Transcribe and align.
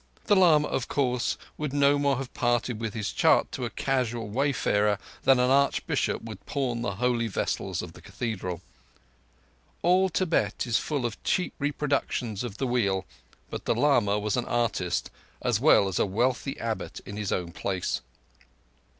The 0.25 0.35
lama, 0.35 0.67
of 0.67 0.87
course, 0.87 1.37
would 1.59 1.73
no 1.73 1.99
more 1.99 2.17
have 2.17 2.33
parted 2.33 2.79
with 2.81 2.95
his 2.95 3.13
chart 3.13 3.51
to 3.51 3.65
a 3.65 3.69
casual 3.69 4.29
wayfarer 4.29 4.97
than 5.25 5.39
an 5.39 5.51
archbishop 5.51 6.23
would 6.23 6.43
pawn 6.47 6.81
the 6.81 6.95
holy 6.95 7.27
vessels 7.27 7.83
of 7.83 7.93
his 7.95 8.01
cathedral. 8.03 8.63
All 9.83 10.09
Tibet 10.09 10.65
is 10.65 10.79
full 10.79 11.05
of 11.05 11.21
cheap 11.23 11.53
reproductions 11.59 12.43
of 12.43 12.57
the 12.57 12.65
Wheel; 12.65 13.05
but 13.51 13.65
the 13.65 13.75
lama 13.75 14.17
was 14.17 14.35
an 14.37 14.45
artist, 14.45 15.11
as 15.39 15.59
well 15.59 15.87
as 15.87 15.99
a 15.99 16.05
wealthy 16.07 16.59
Abbot 16.59 16.99
in 17.05 17.15
his 17.15 17.31
own 17.31 17.51
place. 17.51 18.01